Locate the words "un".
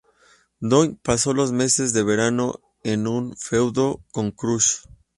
3.05-3.37